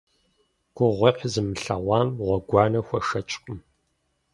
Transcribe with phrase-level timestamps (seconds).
[0.75, 3.59] Гугъуехь зымылъэгъуам гъуэгуанэ хуэшэчкъым.